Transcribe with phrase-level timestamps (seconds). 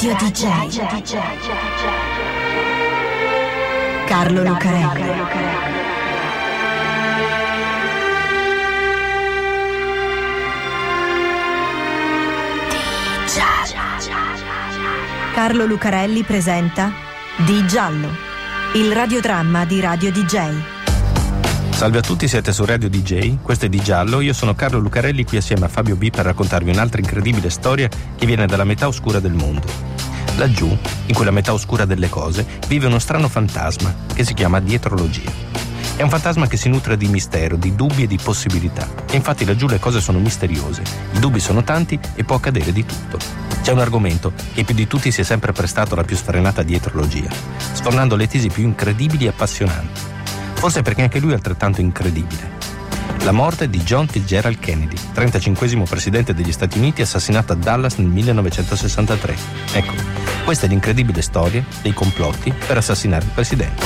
[0.00, 0.46] Radio DJ.
[4.06, 5.10] Carlo Lucarelli.
[15.34, 16.92] Carlo Lucarelli presenta
[17.44, 18.08] Di Giallo,
[18.74, 20.76] il radiodramma di Radio DJ.
[21.70, 25.24] Salve a tutti, siete su Radio DJ, questo è Di Giallo, io sono Carlo Lucarelli
[25.24, 29.18] qui assieme a Fabio B per raccontarvi un'altra incredibile storia che viene dalla metà oscura
[29.18, 29.87] del mondo.
[30.38, 30.68] Laggiù,
[31.06, 35.28] in quella metà oscura delle cose, vive uno strano fantasma che si chiama dietrologia.
[35.96, 38.88] È un fantasma che si nutre di mistero, di dubbi e di possibilità.
[39.10, 40.82] E infatti laggiù le cose sono misteriose,
[41.12, 43.18] i dubbi sono tanti e può accadere di tutto.
[43.62, 47.28] C'è un argomento che più di tutti si è sempre prestato alla più sfrenata dietrologia,
[47.72, 50.16] sfornando le tesi più incredibili e appassionanti
[50.58, 52.57] forse perché anche lui è altrettanto incredibile.
[53.24, 58.08] La morte di John Fitzgerald Kennedy, 35 presidente degli Stati Uniti assassinato a Dallas nel
[58.08, 59.36] 1963.
[59.72, 59.92] Ecco,
[60.44, 63.84] questa è l'incredibile storia dei complotti per assassinare il presidente.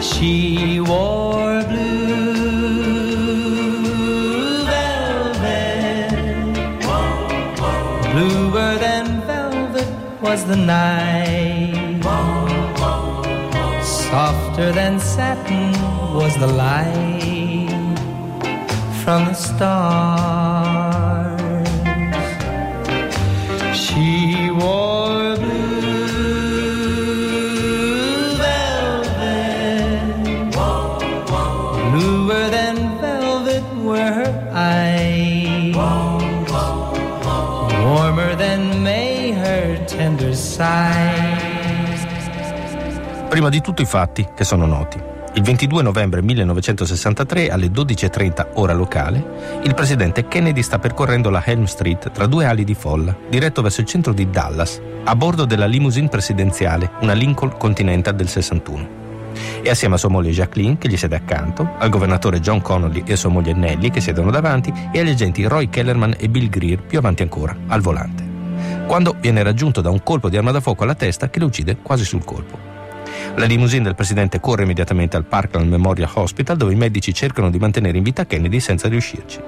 [0.00, 1.25] She wore
[10.46, 12.02] the night.
[13.82, 15.72] Softer than satin
[16.14, 17.98] was the light
[19.02, 20.55] from the stars.
[43.36, 44.98] Prima di tutto i fatti che sono noti.
[45.34, 51.64] Il 22 novembre 1963 alle 12.30 ora locale, il presidente Kennedy sta percorrendo la Helm
[51.64, 55.66] Street tra due ali di folla, diretto verso il centro di Dallas, a bordo della
[55.66, 58.88] limousine presidenziale, una Lincoln Continental del 61
[59.60, 63.12] e assieme a sua moglie Jacqueline che gli siede accanto, al governatore John Connolly e
[63.12, 66.80] a sua moglie Nellie che siedono davanti e agli agenti Roy Kellerman e Bill Greer
[66.80, 68.24] più avanti ancora, al volante
[68.86, 71.76] quando viene raggiunto da un colpo di arma da fuoco alla testa che lo uccide
[71.82, 72.75] quasi sul colpo.
[73.36, 77.58] La limousine del presidente corre immediatamente al Parkland Memorial Hospital dove i medici cercano di
[77.58, 79.40] mantenere in vita Kennedy senza riuscirci.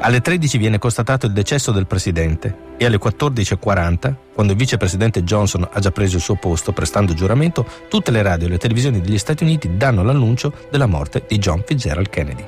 [0.00, 5.68] Alle 13 viene constatato il decesso del presidente e alle 14.40, quando il vicepresidente Johnson
[5.70, 9.18] ha già preso il suo posto prestando giuramento, tutte le radio e le televisioni degli
[9.18, 12.44] Stati Uniti danno l'annuncio della morte di John Fitzgerald Kennedy.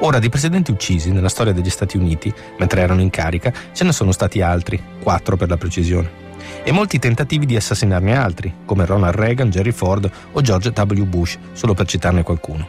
[0.00, 3.92] Ora, di presidenti uccisi nella storia degli Stati Uniti, mentre erano in carica, ce ne
[3.92, 6.25] sono stati altri, quattro per la precisione.
[6.64, 11.04] E molti tentativi di assassinarne altri, come Ronald Reagan, Jerry Ford o George W.
[11.04, 12.68] Bush, solo per citarne qualcuno.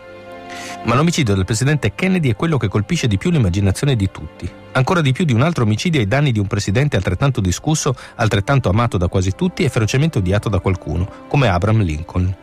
[0.83, 5.01] Ma l'omicidio del presidente Kennedy è quello che colpisce di più l'immaginazione di tutti, ancora
[5.01, 8.97] di più di un altro omicidio ai danni di un presidente altrettanto discusso, altrettanto amato
[8.97, 12.35] da quasi tutti e ferocemente odiato da qualcuno, come Abraham Lincoln.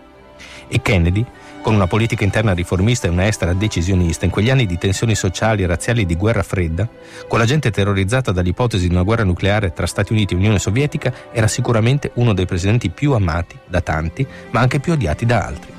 [0.69, 1.25] E Kennedy
[1.65, 5.63] con una politica interna riformista e una estera decisionista, in quegli anni di tensioni sociali
[5.63, 6.87] e razziali di guerra fredda,
[7.27, 11.11] con la gente terrorizzata dall'ipotesi di una guerra nucleare tra Stati Uniti e Unione Sovietica,
[11.33, 15.73] era sicuramente uno dei presidenti più amati da tanti, ma anche più odiati da altri.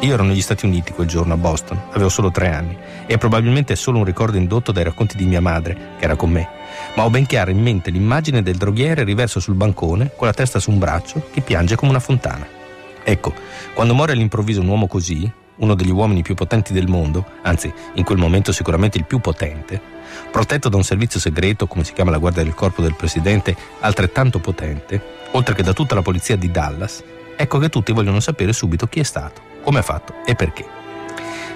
[0.00, 2.76] Io ero negli Stati Uniti quel giorno a Boston, avevo solo tre anni,
[3.06, 6.28] e probabilmente è solo un ricordo indotto dai racconti di mia madre, che era con
[6.28, 6.46] me,
[6.94, 10.58] ma ho ben chiara in mente l'immagine del droghiere riverso sul bancone, con la testa
[10.58, 12.60] su un braccio, che piange come una fontana.
[13.04, 13.34] Ecco,
[13.74, 18.04] quando muore all'improvviso un uomo così, uno degli uomini più potenti del mondo, anzi in
[18.04, 19.80] quel momento sicuramente il più potente,
[20.30, 24.38] protetto da un servizio segreto, come si chiama la guardia del corpo del presidente, altrettanto
[24.38, 25.00] potente,
[25.32, 27.02] oltre che da tutta la polizia di Dallas,
[27.36, 30.64] ecco che tutti vogliono sapere subito chi è stato, come ha fatto e perché.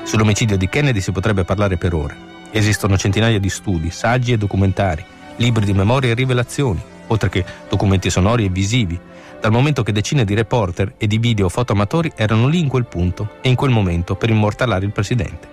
[0.02, 2.16] Sull'omicidio di Kennedy si potrebbe parlare per ore.
[2.52, 5.04] Esistono centinaia di studi, saggi e documentari,
[5.36, 8.98] libri di memoria e rivelazioni, oltre che documenti sonori e visivi,
[9.40, 13.36] dal momento che decine di reporter e di video fotoamatori erano lì in quel punto
[13.40, 15.48] e in quel momento per immortalare il presidente.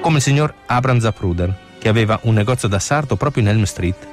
[0.00, 4.06] Come il signor Abram Zapruder, che aveva un negozio da sarto proprio in Elm Street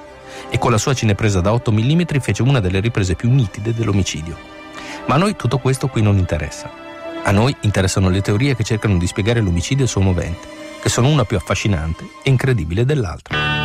[0.50, 4.38] e con la sua cinepresa da 8 mm fece una delle riprese più nitide dell'omicidio.
[5.08, 6.70] Ma a noi tutto questo qui non interessa.
[7.24, 10.48] A noi interessano le teorie che cercano di spiegare l'omicidio e il suo movente,
[10.82, 13.61] che sono una più affascinante e incredibile dell'altra.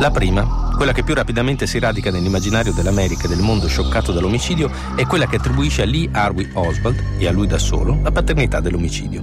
[0.00, 4.70] La prima, quella che più rapidamente si radica nell'immaginario dell'America e del mondo scioccato dall'omicidio,
[4.96, 8.60] è quella che attribuisce a Lee Harvey Oswald, e a lui da solo, la paternità
[8.60, 9.22] dell'omicidio.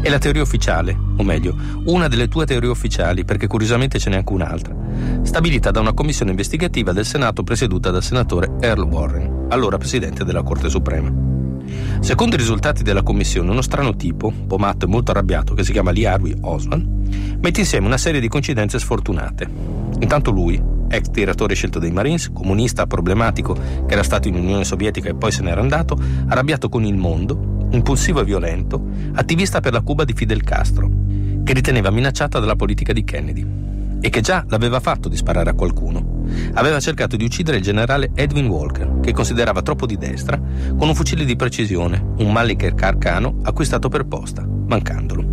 [0.00, 1.56] È la teoria ufficiale, o meglio,
[1.86, 4.72] una delle tue teorie ufficiali, perché curiosamente ce n'è anche un'altra,
[5.22, 10.44] stabilita da una commissione investigativa del Senato presieduta dal senatore Earl Warren, allora presidente della
[10.44, 11.43] Corte Suprema.
[12.00, 15.64] Secondo i risultati della commissione, uno strano tipo, un po' matto e molto arrabbiato, che
[15.64, 19.48] si chiama Lee Harvey Oswald, mette insieme una serie di coincidenze sfortunate.
[20.00, 25.08] Intanto lui, ex direttore scelto dei Marines, comunista problematico che era stato in Unione Sovietica
[25.08, 25.98] e poi se n'era andato,
[26.28, 28.82] arrabbiato con il mondo, impulsivo e violento,
[29.14, 30.90] attivista per la Cuba di Fidel Castro,
[31.42, 33.46] che riteneva minacciata dalla politica di Kennedy
[34.00, 36.13] e che già l'aveva fatto di sparare a qualcuno.
[36.54, 40.40] Aveva cercato di uccidere il generale Edwin Walker, che considerava troppo di destra,
[40.76, 45.24] con un fucile di precisione, un Maliker Carcano acquistato per posta, mancandolo.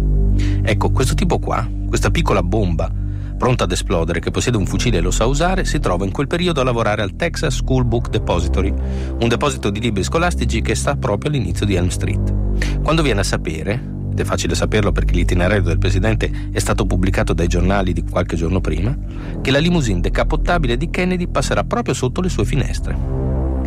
[0.63, 2.91] Ecco, questo tipo qua, questa piccola bomba,
[3.37, 6.27] pronta ad esplodere, che possiede un fucile e lo sa usare, si trova in quel
[6.27, 8.71] periodo a lavorare al Texas School Book Depository,
[9.19, 12.33] un deposito di libri scolastici che sta proprio all'inizio di Elm Street.
[12.83, 17.33] Quando viene a sapere, ed è facile saperlo perché l'itinerario del presidente è stato pubblicato
[17.33, 18.95] dai giornali di qualche giorno prima,
[19.41, 22.95] che la limousine decapottabile di Kennedy passerà proprio sotto le sue finestre.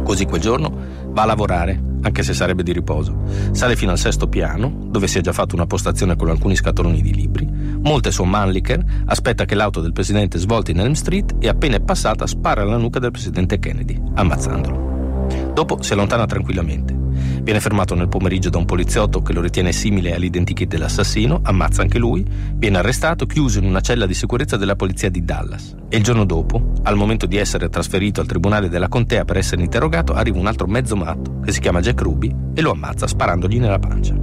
[0.04, 0.70] Così quel giorno
[1.08, 3.16] va a lavorare, anche se sarebbe di riposo.
[3.52, 7.00] Sale fino al sesto piano, dove si è già fatto una postazione con alcuni scatoloni
[7.00, 7.48] di libri,
[7.80, 11.76] monta il suo Mannlicher, aspetta che l'auto del presidente svolti in Elm Street e appena
[11.76, 15.52] è passata spara alla nuca del presidente Kennedy, ammazzandolo.
[15.54, 17.03] Dopo si allontana tranquillamente.
[17.42, 21.98] Viene fermato nel pomeriggio da un poliziotto che lo ritiene simile all'identikit dell'assassino, ammazza anche
[21.98, 22.24] lui,
[22.54, 25.74] viene arrestato, chiuso in una cella di sicurezza della polizia di Dallas.
[25.88, 29.62] E il giorno dopo, al momento di essere trasferito al tribunale della contea per essere
[29.62, 33.58] interrogato, arriva un altro mezzo matto che si chiama Jack Ruby e lo ammazza sparandogli
[33.58, 34.14] nella pancia.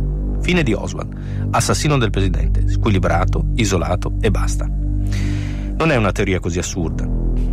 [0.41, 1.13] Fine di Oswald,
[1.51, 4.65] assassino del presidente, squilibrato, isolato e basta.
[4.65, 7.07] Non è una teoria così assurda.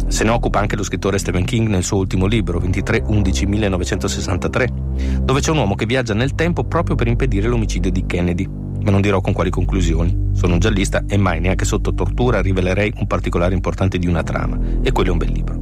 [0.08, 5.50] Se ne occupa anche lo scrittore Stephen King nel suo ultimo libro, 23-11-1963, dove c'è
[5.50, 8.48] un uomo che viaggia nel tempo proprio per impedire l'omicidio di Kennedy.
[8.80, 10.30] Ma non dirò con quali conclusioni.
[10.32, 14.58] Sono un giallista e mai neanche sotto tortura rivelerei un particolare importante di una trama,
[14.82, 15.60] e quello è un bel libro.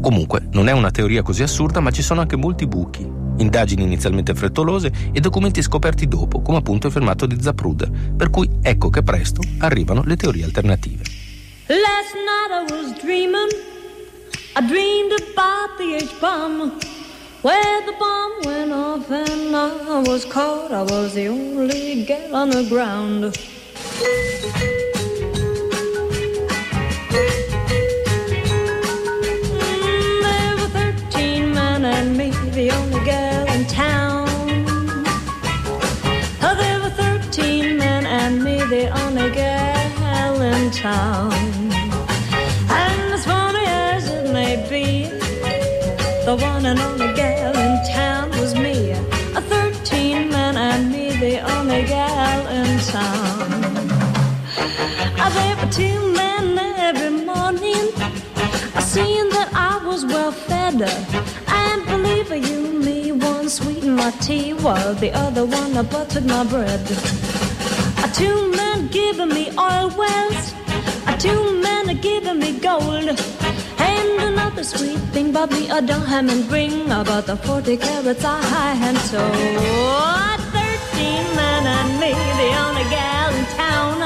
[0.00, 3.06] Comunque, non è una teoria così assurda, ma ci sono anche molti buchi,
[3.36, 8.48] indagini inizialmente frettolose e documenti scoperti dopo, come appunto il fermato di Zapruder, per cui
[8.62, 11.17] ecco che presto arrivano le teorie alternative.
[11.68, 13.50] Last night I was dreaming.
[14.56, 16.80] I dreamed about the H-bomb.
[17.42, 20.72] Where the bomb went off and I was caught.
[20.72, 23.36] I was the only gal on the ground.
[29.60, 34.07] Mm, There were 13 men and me, the only gal in town.
[40.70, 41.32] Town.
[41.32, 45.08] And as funny as it may be,
[46.24, 48.90] the one and only gal in town was me.
[48.90, 53.48] A 13 man and me, the only gal in town.
[55.18, 57.92] I were two men every morning,
[58.80, 60.82] seeing that I was well fed.
[61.48, 66.86] And believe you me, one sweetened my tea while the other one buttered my bread.
[68.14, 70.52] Two men giving me oil wells,
[71.18, 73.08] two men are giving me gold.
[73.78, 78.96] And another sweet thing bought me a diamond ring about the 40 carats I had
[79.10, 79.34] sold.
[80.54, 83.98] Thirteen men and me, the only gal in town.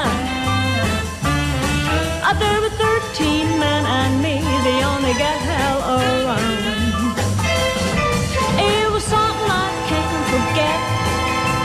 [2.39, 7.13] There were 13 men and me, the only gal around.
[8.57, 10.79] It was something I can't forget.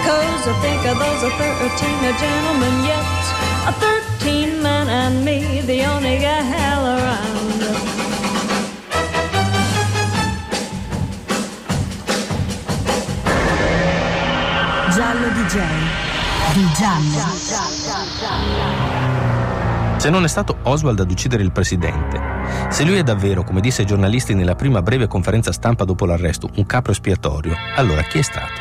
[0.05, 3.01] Cause I think of those are 13 gentlemen yet.
[3.65, 4.18] A 13 men
[5.09, 7.61] and me, the only gal around.
[14.93, 15.57] Giallo DJ.
[16.53, 17.37] Di Giallo.
[19.97, 22.21] Se non è stato Oswald ad uccidere il presidente,
[22.69, 26.51] se lui è davvero, come disse ai giornalisti nella prima breve conferenza stampa dopo l'arresto,
[26.57, 28.61] un capro espiatorio, allora chi è stato?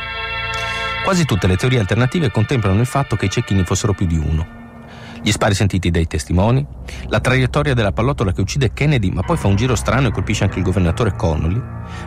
[1.04, 4.57] Quasi tutte le teorie alternative contemplano il fatto che i cecchini fossero più di uno.
[5.22, 6.64] Gli spari sentiti dai testimoni,
[7.08, 10.44] la traiettoria della pallottola che uccide Kennedy ma poi fa un giro strano e colpisce
[10.44, 11.60] anche il governatore Connolly,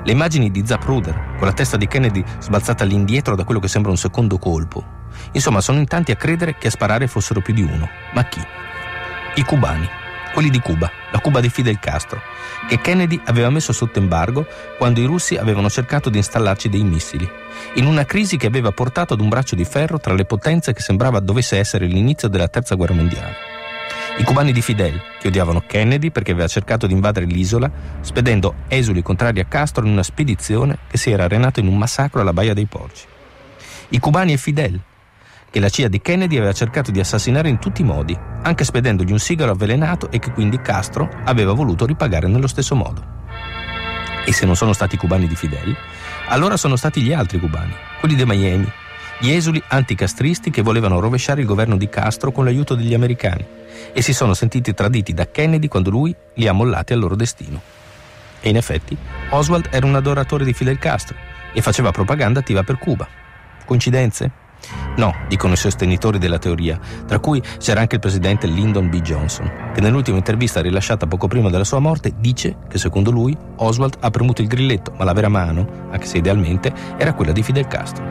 [0.04, 3.92] le immagini di Zapruder con la testa di Kennedy sbalzata all'indietro da quello che sembra
[3.92, 5.00] un secondo colpo.
[5.34, 7.88] Insomma, sono in tanti a credere che a sparare fossero più di uno.
[8.14, 8.42] Ma chi?
[9.36, 9.88] I cubani,
[10.34, 12.22] quelli di Cuba, la Cuba di Fidel Castro,
[12.68, 14.46] che Kennedy aveva messo sotto embargo
[14.78, 17.30] quando i russi avevano cercato di installarci dei missili,
[17.76, 20.82] in una crisi che aveva portato ad un braccio di ferro tra le potenze che
[20.82, 23.36] sembrava dovesse essere l'inizio della terza guerra mondiale.
[24.18, 27.72] I cubani di Fidel, che odiavano Kennedy perché aveva cercato di invadere l'isola,
[28.02, 32.22] spedendo esuli contrari a Castro in una spedizione che si era arenata in un massacro
[32.22, 33.06] alla Baia dei Porci.
[33.90, 34.80] I cubani e Fidel,
[35.52, 39.12] che la CIA di Kennedy aveva cercato di assassinare in tutti i modi, anche spedendogli
[39.12, 43.20] un sigaro avvelenato e che quindi Castro aveva voluto ripagare nello stesso modo.
[44.26, 45.76] E se non sono stati i cubani di Fidel,
[46.30, 48.72] allora sono stati gli altri cubani, quelli di Miami,
[49.20, 53.46] gli esuli anticastristi che volevano rovesciare il governo di Castro con l'aiuto degli americani
[53.92, 57.62] e si sono sentiti traditi da Kennedy quando lui li ha mollati al loro destino.
[58.40, 58.98] E in effetti
[59.30, 61.16] Oswald era un adoratore di Fidel Castro
[61.54, 63.08] e faceva propaganda attiva per Cuba.
[63.66, 64.32] Coincidenze?
[64.98, 69.02] No, dicono i sostenitori della teoria, tra cui c'era anche il presidente Lyndon B.
[69.02, 73.96] Johnson, che nell'ultima intervista rilasciata poco prima della sua morte dice che secondo lui Oswald
[74.02, 77.68] ha premuto il grilletto, ma la vera mano, anche se idealmente, era quella di Fidel
[77.68, 78.04] Castro.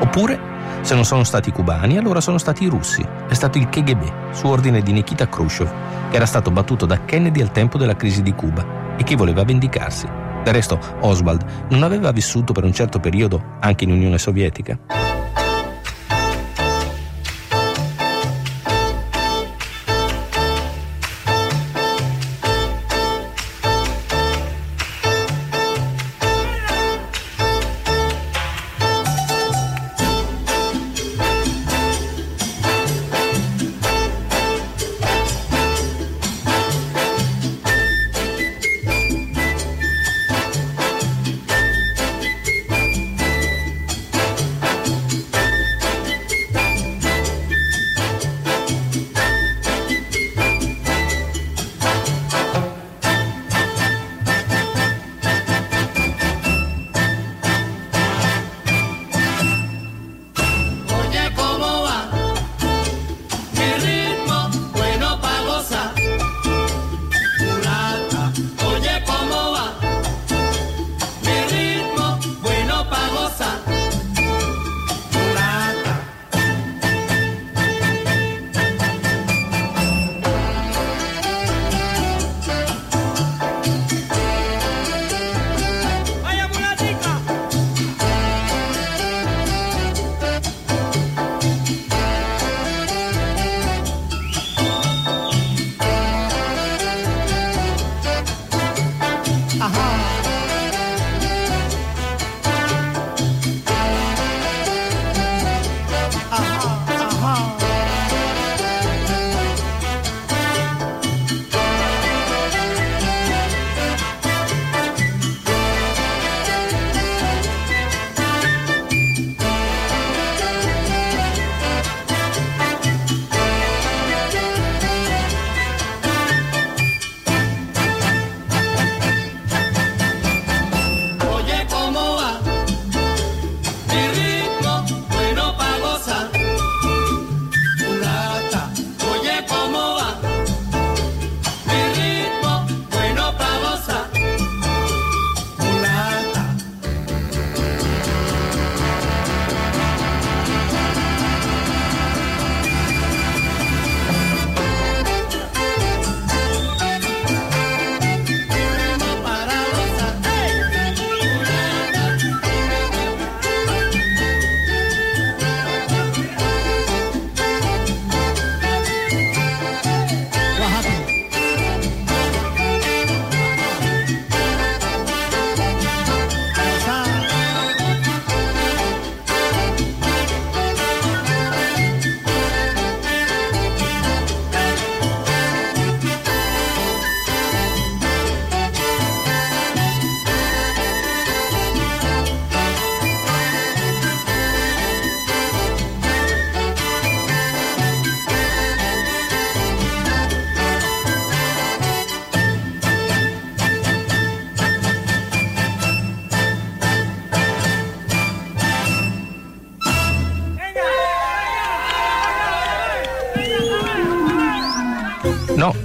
[0.00, 3.06] Oppure, se non sono stati i cubani, allora sono stati i russi.
[3.28, 5.70] È stato il KGB, su ordine di Nikita Khrushchev,
[6.10, 9.44] che era stato battuto da Kennedy al tempo della crisi di Cuba e che voleva
[9.44, 10.06] vendicarsi.
[10.42, 15.11] Del resto, Oswald non aveva vissuto per un certo periodo anche in Unione Sovietica?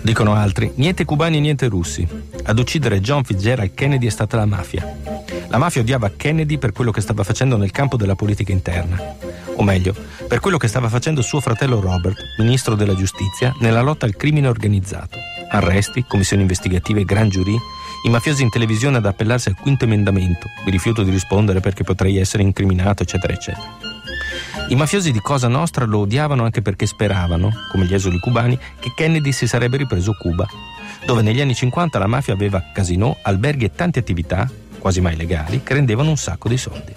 [0.07, 2.07] Dicono altri, niente cubani e niente russi.
[2.45, 4.97] Ad uccidere John Fitzgerald Kennedy è stata la mafia.
[5.49, 8.97] La mafia odiava Kennedy per quello che stava facendo nel campo della politica interna.
[9.55, 9.93] O meglio,
[10.25, 14.47] per quello che stava facendo suo fratello Robert, ministro della giustizia, nella lotta al crimine
[14.47, 15.17] organizzato.
[15.49, 17.57] Arresti, commissioni investigative, gran giurì,
[18.05, 22.17] i mafiosi in televisione ad appellarsi al quinto emendamento, vi rifiuto di rispondere perché potrei
[22.17, 23.96] essere incriminato, eccetera, eccetera.
[24.69, 28.91] I mafiosi di Cosa Nostra lo odiavano anche perché speravano, come gli esuli cubani, che
[28.93, 30.45] Kennedy si sarebbe ripreso Cuba,
[31.05, 35.63] dove negli anni 50 la mafia aveva casinò, alberghi e tante attività, quasi mai legali,
[35.63, 36.93] che rendevano un sacco di soldi.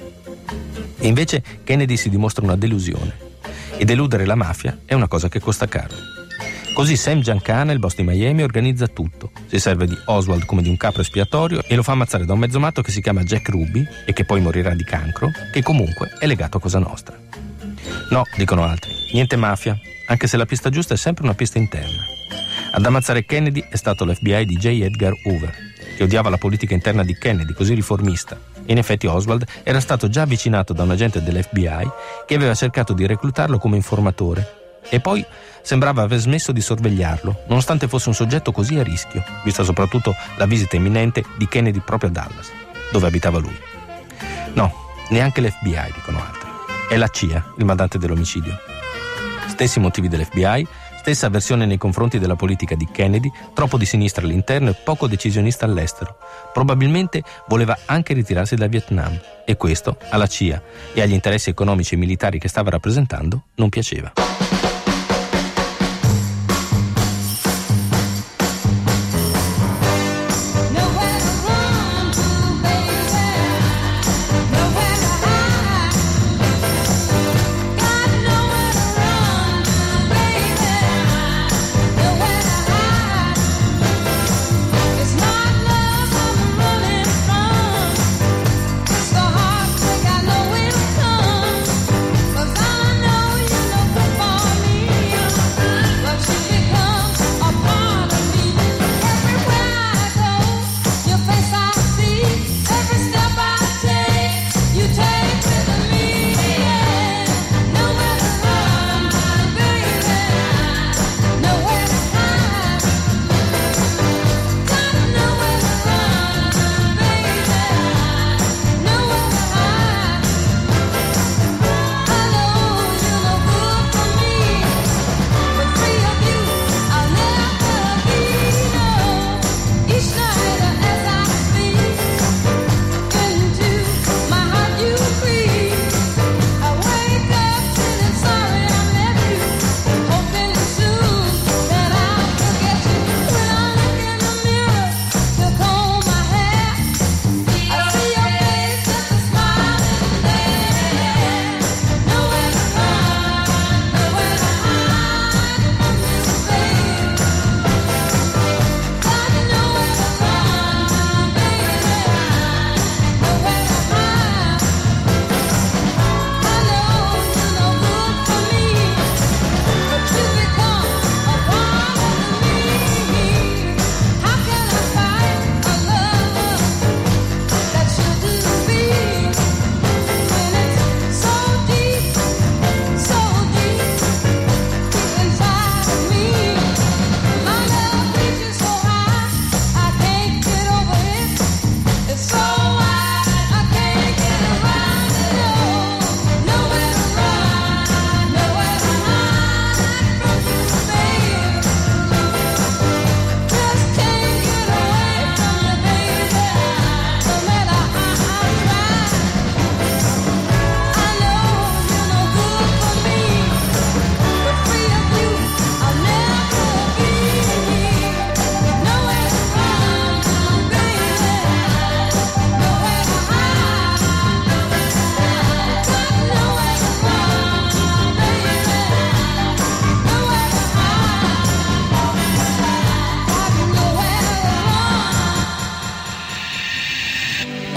[0.98, 3.28] E invece Kennedy si dimostra una delusione.
[3.76, 5.94] E deludere la mafia è una cosa che costa caro.
[6.74, 9.30] Così Sam Giancana, il boss di Miami, organizza tutto.
[9.46, 12.40] Si serve di Oswald come di un capro espiatorio e lo fa ammazzare da un
[12.40, 16.10] mezzo matto che si chiama Jack Ruby e che poi morirà di cancro, che comunque
[16.18, 17.49] è legato a Cosa Nostra.
[18.10, 22.04] No, dicono altri, niente mafia, anche se la pista giusta è sempre una pista interna.
[22.72, 24.66] Ad ammazzare Kennedy è stato l'FBI di J.
[24.82, 25.54] Edgar Hoover,
[25.96, 28.38] che odiava la politica interna di Kennedy, così riformista.
[28.66, 31.90] In effetti Oswald era stato già avvicinato da un agente dell'FBI
[32.26, 34.58] che aveva cercato di reclutarlo come informatore.
[34.88, 35.24] E poi
[35.62, 40.46] sembrava aver smesso di sorvegliarlo, nonostante fosse un soggetto così a rischio, vista soprattutto la
[40.46, 42.50] visita imminente di Kennedy proprio a Dallas,
[42.90, 43.58] dove abitava lui.
[44.54, 44.72] No,
[45.10, 46.39] neanche l'FBI, dicono altri.
[46.90, 48.58] È la CIA il mandante dell'omicidio.
[49.46, 50.66] Stessi motivi dell'FBI,
[50.98, 55.66] stessa avversione nei confronti della politica di Kennedy, troppo di sinistra all'interno e poco decisionista
[55.66, 56.16] all'estero.
[56.52, 60.60] Probabilmente voleva anche ritirarsi da Vietnam e questo alla CIA
[60.92, 64.39] e agli interessi economici e militari che stava rappresentando non piaceva.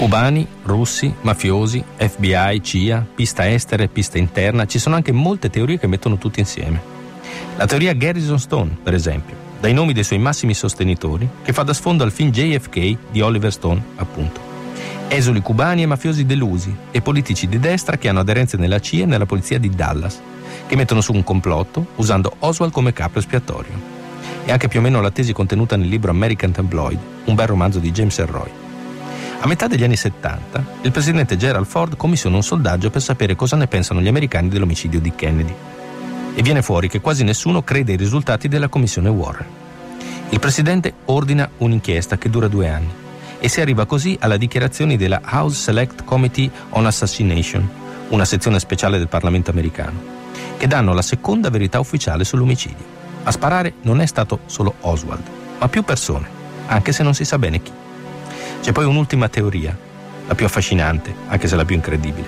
[0.04, 5.78] Cubani, russi, mafiosi, FBI, CIA, pista estera e pista interna, ci sono anche molte teorie
[5.78, 6.78] che mettono tutti insieme.
[7.56, 11.72] La teoria Garrison Stone, per esempio, dai nomi dei suoi massimi sostenitori, che fa da
[11.72, 14.42] sfondo al film JFK di Oliver Stone, appunto.
[15.08, 19.06] Esuli cubani e mafiosi delusi e politici di destra che hanno aderenze nella CIA e
[19.06, 20.20] nella polizia di Dallas,
[20.66, 23.72] che mettono su un complotto usando Oswald come capo espiatorio.
[24.44, 27.78] e anche più o meno la tesi contenuta nel libro American Tabloid, un bel romanzo
[27.78, 28.63] di James Elroy.
[29.44, 33.56] A metà degli anni 70, il presidente Gerald Ford commissiona un sondaggio per sapere cosa
[33.56, 35.54] ne pensano gli americani dell'omicidio di Kennedy.
[36.34, 39.46] E viene fuori che quasi nessuno crede ai risultati della commissione Warren.
[40.30, 42.88] Il presidente ordina un'inchiesta che dura due anni
[43.38, 47.68] e si arriva così alla dichiarazione della House Select Committee on Assassination,
[48.08, 50.00] una sezione speciale del Parlamento americano,
[50.56, 52.84] che danno la seconda verità ufficiale sull'omicidio.
[53.24, 55.24] A sparare non è stato solo Oswald,
[55.58, 56.26] ma più persone,
[56.68, 57.82] anche se non si sa bene chi.
[58.64, 59.76] C'è poi un'ultima teoria,
[60.26, 62.26] la più affascinante, anche se la più incredibile.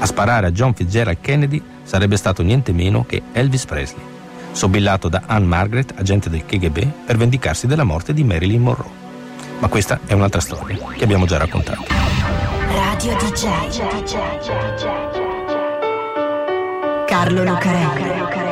[0.00, 4.04] A sparare a John Fitzgerald Kennedy sarebbe stato niente meno che Elvis Presley,
[4.52, 8.90] sobillato da Anne Margaret, agente del KGB, per vendicarsi della morte di Marilyn Monroe.
[9.60, 11.84] Ma questa è un'altra storia che abbiamo già raccontato.
[11.88, 13.80] Radio DJ.
[17.06, 18.51] Carlo Lucarelli.